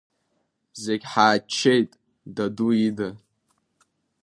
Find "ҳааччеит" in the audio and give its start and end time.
1.11-1.91